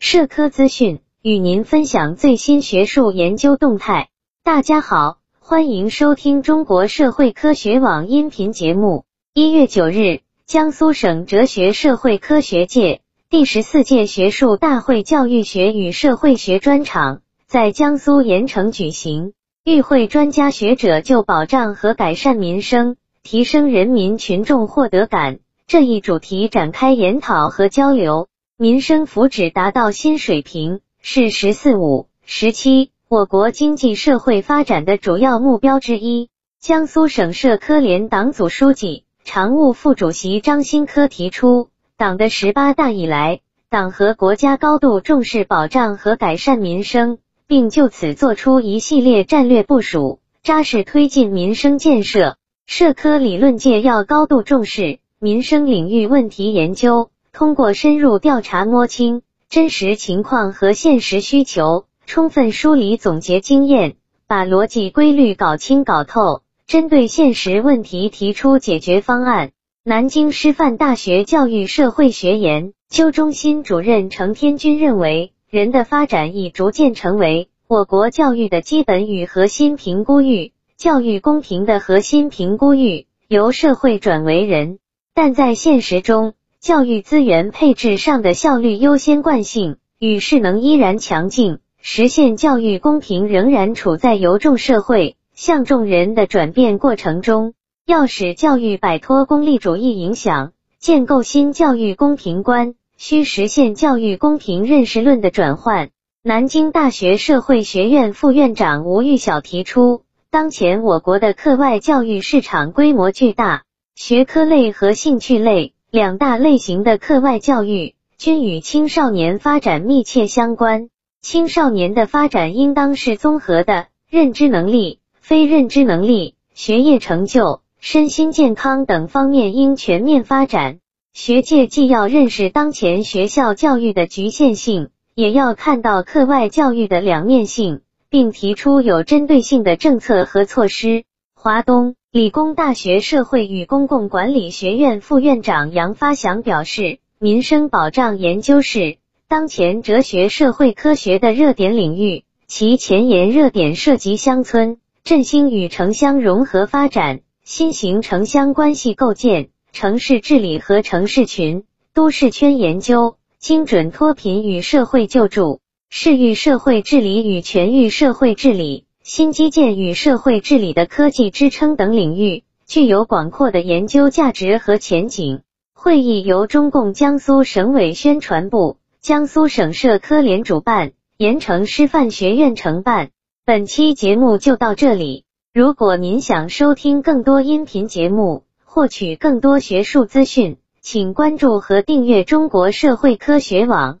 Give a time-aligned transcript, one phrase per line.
[0.00, 4.10] 社科资讯，与您分享最新学术研究动态。
[4.44, 9.04] 大家好，欢迎收听中国社会科学网音频节目。
[9.34, 19.32] 一月九日，江苏省哲学社会科学界第十四届学术大会教育学与社会学专场在江苏盐城举行，
[19.64, 22.94] 与会专家学者就保障和改善民生、
[23.24, 25.40] 提升人民群众获得感。
[25.66, 28.28] 这一主题展开研讨和交流，
[28.60, 36.28] 民生福祉达到新水平是“十四五”“十七”我国经济社会发展的主要目标之一。
[36.58, 52.36] 江苏省社科联党组书记、常务副主席张新科提出，党的十八大以来，党和国家高度重视保障和改善民生，并就此作出一系列战略部署，扎实推进民生建设。
[52.66, 54.98] 社科理论界要高度重视。
[55.20, 63.94] 民生领域问题研究，通过深入调查摸清真实情况和现实需求，充分梳理总结经验，
[64.26, 69.52] 把逻辑规律搞清搞透，针对现实问题提出解决方案。
[69.84, 84.80] 南京师范大学教育社会学研究中心主任程天军认为，人的发展已逐渐成为我国教育的基本与核心评估域，教育公平的核心评估域由社会转为人。
[85.14, 97.54] 但在现实中，教育资源配置上的效率优先惯性与势能依然强劲，实现教育公平仍然处在由众社会向众人的转变过程中。
[97.86, 105.90] 要使教育摆脱功利主义影响，建构新教育公平观，需实现教育公平认识论的转换。
[106.24, 113.62] 南京大学社会学院副院长吴玉晓提出，当前我国的课外教育市场规模巨大。
[113.94, 120.90] 学科类和兴趣类两大类型的课外教育均与青少年发展密切相关。
[121.22, 130.78] 青少年的发展应当是综合的，认知能力、非认知能力、学业成就、身心健康等方面应全面发展。
[131.14, 141.04] 学界既要认识当前学校教育的局限性，也要看到课外教育的两面性，并提出有针对性的政策和措施。
[141.34, 141.94] 华东。
[142.10, 148.96] 理工大学社会与公共管理学院副院长杨发祥表示，民生保障研究是
[149.28, 168.86] 当前哲学社会科学的热点领域，其前沿热点涉及乡村振兴与城乡融合发展、新型城乡关系构建、城市治理和城市群、都市圈研究、精准脱贫与社会救助、市域社会治理与全域社会治理。
[169.08, 175.40] 新基建与社会治理的科技支撑等领域具有广阔的研究价值和前景。
[175.72, 183.08] 会议由中共江苏省委宣传部、江苏省社科联主办，盐城师范学院承办。
[183.46, 185.24] 本期节目就到这里。
[185.54, 194.00] 如果您想收听更多音频节目，获取更多学术资讯，请关注和订阅中国社会科学网。